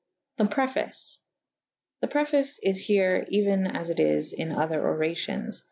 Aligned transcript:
The 0.37 0.47
Preface. 0.47 1.19
The 1.99 2.07
preface 2.07 2.57
is 2.63 2.83
here 2.83 3.23
euyn 3.31 3.71
as 3.77 3.91
it 3.91 3.99
is 3.99 4.33
in 4.33 4.51
other 4.51 4.81
oracions. 4.81 5.57